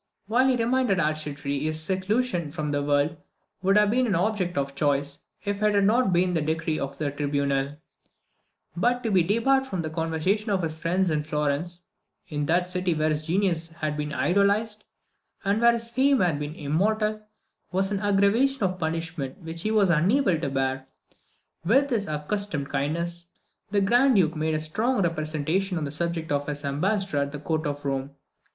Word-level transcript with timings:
While 0.25 0.47
he 0.47 0.55
remained 0.55 0.89
at 0.89 0.97
Arcetri, 0.97 1.61
his 1.61 1.79
seclusion 1.79 2.49
from 2.49 2.71
the 2.71 2.81
world 2.81 3.17
would 3.61 3.77
have 3.77 3.91
been 3.91 4.07
an 4.07 4.15
object 4.15 4.57
of 4.57 4.73
choice, 4.73 5.19
if 5.43 5.61
it 5.61 5.75
had 5.75 5.83
not 5.83 6.11
been 6.11 6.33
the 6.33 6.41
decree 6.41 6.79
of 6.79 6.99
a 6.99 7.11
tribunal; 7.11 7.77
but 8.75 9.03
to 9.03 9.11
be 9.11 9.21
debarred 9.21 9.67
from 9.67 9.83
the 9.83 9.91
conversation 9.91 10.49
of 10.49 10.63
his 10.63 10.79
friends 10.79 11.11
in 11.11 11.21
Florence 11.21 11.85
in 12.29 12.47
that 12.47 12.67
city 12.67 12.95
where 12.95 13.09
his 13.09 13.27
genius 13.27 13.67
had 13.73 13.95
been 13.95 14.11
idolised, 14.11 14.85
and 15.45 15.61
where 15.61 15.73
his 15.73 15.91
fame 15.91 16.19
had 16.19 16.39
become 16.39 16.55
immortal, 16.55 17.21
was 17.71 17.91
an 17.91 17.99
aggravation 17.99 18.63
of 18.63 18.79
punishment 18.79 19.37
which 19.43 19.61
he 19.61 19.69
was 19.69 19.91
unable 19.91 20.39
to 20.39 20.49
bear. 20.49 20.87
With 21.63 21.91
his 21.91 22.07
accustomed 22.07 22.69
kindness, 22.71 23.27
the 23.69 23.81
Grand 23.81 24.15
Duke 24.15 24.35
made 24.35 24.55
a 24.55 24.59
strong 24.59 25.03
representation 25.03 25.77
on 25.77 25.83
the 25.83 25.91
subject 25.91 26.29
to 26.29 26.39
his 26.39 26.65
ambassador 26.65 27.19
at 27.19 27.31
the 27.31 27.37
Court 27.39 27.67
of 27.67 27.85
Rome. 27.85 28.15